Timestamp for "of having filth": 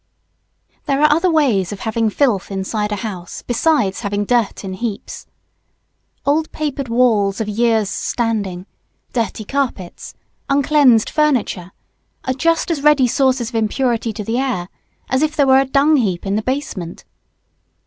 1.71-2.49